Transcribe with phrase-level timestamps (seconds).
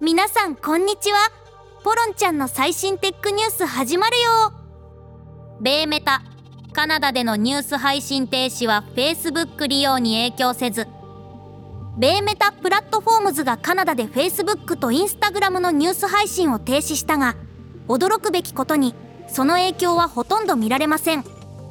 [0.00, 1.18] 皆さんこんにちは。
[1.84, 4.52] ポロンちゃんの最新テックニュース始まるよ。
[5.60, 6.22] 米メタ
[6.72, 10.88] カナダでのニュース配信停止は Facebook 利用に影響せず。
[11.98, 17.36] 米メタプラットフォームズがカナダで Facebook と Instagram のニュース配信を停止したが
[17.86, 18.94] 驚くべきことに
[19.28, 21.24] その影響はほとんど見られません。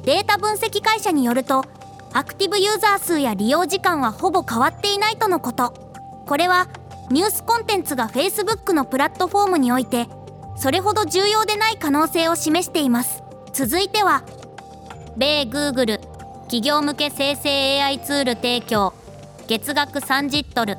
[0.04, 1.64] データ分析会社によると
[2.12, 5.74] アクティブユーザー数や利用時間はほぼ変わっていないとのこと。
[6.26, 6.68] これは
[7.12, 10.08] ニュースコンテンツが Facebook のプラットフォームにおいて
[10.56, 13.22] それほど重要でない可能性を示しています。
[13.52, 14.22] 続いては
[15.18, 16.00] 米 Google
[16.44, 18.94] 企業向け生成 AI ツール提供
[19.46, 20.78] 月額30ドル。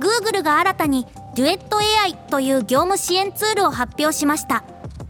[0.00, 4.64] Google が新たに DuetAI という業務支援ツールを発表しました。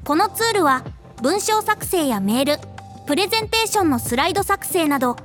[0.05, 0.85] このツールは
[1.23, 2.63] 文章作成やメール
[3.07, 5.17] プレゼンテーションのスライド作成など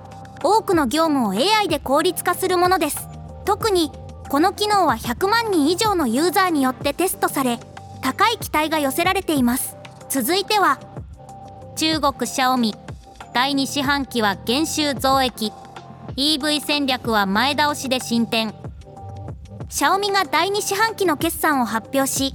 [0.41, 3.09] 多くの業務を AI で効率化するものです。
[3.43, 3.91] 特に
[4.31, 7.59] この機能は100万人以上のユーザーによってテストされ
[8.01, 9.75] 高い期待が寄せられています。
[10.07, 10.79] 続いては
[11.75, 12.73] 中国シャオミ。
[13.33, 15.51] 第2四半期は減収増益。
[16.15, 18.53] EV 戦略は前倒しで進展。
[19.67, 22.33] シャオミが第2四半期の決算を発表し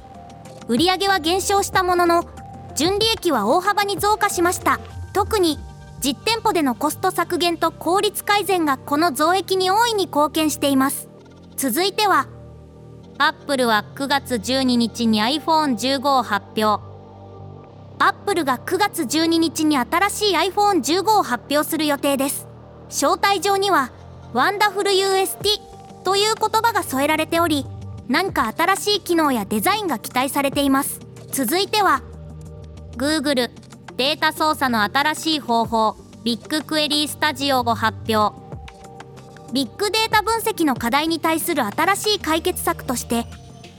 [0.68, 2.28] 売上は減少したものの
[2.74, 4.80] 純利益は大幅に増加しました。
[5.14, 5.58] 特に
[6.02, 11.08] 実店舗でのコスト削減と効率改善がこの増益に大いに貢献しています。
[11.56, 12.26] 続いては
[13.18, 16.84] アップルは9月12日に iPhone15 を発表。
[17.98, 22.46] アップルが9月12日に新しい iPhone15 を発表する予定です。
[22.90, 23.90] 招待状には
[24.34, 25.38] ワンダフル UST
[26.04, 27.64] という言葉が添えられており
[28.06, 31.00] 何か新しい機能やデザインが期待されています。
[31.32, 32.02] 続いては
[32.98, 33.50] Google
[33.96, 38.45] データ操作の新しい方法ビッグクエリースタジオを発表。
[39.52, 43.26] ビッグデータ分析の課題に対する新しい解決策として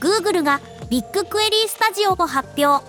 [0.00, 2.84] Google がビッグクエリースタジオを発表。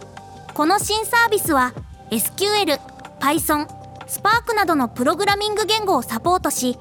[0.54, 1.74] この新サービスは
[2.12, 2.80] SQL、
[3.20, 3.68] Python、
[4.08, 6.78] Spark などのプログラミング言語をサポートし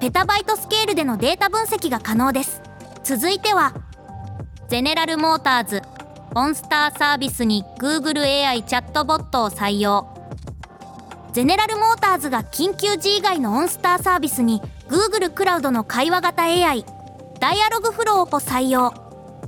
[0.00, 2.62] ペタバイトスケールでのデータ分析が可能です。
[3.04, 3.74] 続いては
[4.68, 5.82] ゼネラルモーターズ
[6.34, 10.06] オンスターサービスに Google AI チャットボットを採用。
[11.32, 16.84] ゼネラルモーターズが緊急時以外のオンスターサービスに Google クラウドの会話型 AI
[17.38, 18.92] ダイアログフローを採用。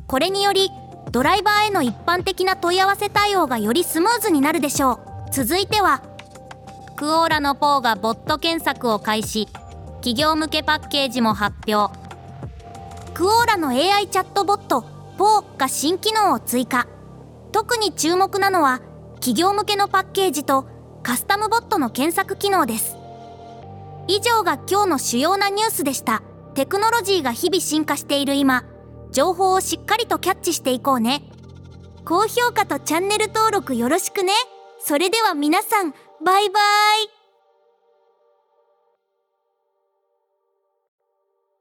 [0.07, 0.71] これにより
[1.11, 5.33] ドライバーへの一般的な問い合わせ対応がよりスムーズになるでしょう。
[5.33, 6.01] 続いては
[6.95, 9.49] クオーラのポーがボット検索を開始。
[9.97, 11.93] 企業向けパッケージも発表。
[13.13, 14.83] クオーラの AI チャットボット
[15.19, 16.87] ポーが新機能を追加。
[17.51, 18.81] 特に注目なのは
[19.15, 20.69] 企業向けのパッケージと
[21.03, 23.02] カスタムボットの検索機能です。
[24.09, 26.23] 以上が今日の主要なニュースでした。
[26.55, 28.65] テクノロジーが日々進化している今
[29.11, 31.23] 情報をしっかりとキャッチしていこうね。
[32.05, 34.33] 高評価とチャンネル登録よろしくね。
[34.81, 35.93] それでは皆さん
[36.25, 37.22] バイバーイ。